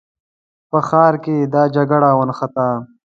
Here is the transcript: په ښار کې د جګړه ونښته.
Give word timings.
په 0.69 0.79
ښار 0.87 1.13
کې 1.23 1.35
د 1.53 1.55
جګړه 1.75 2.09
ونښته. 2.17 2.67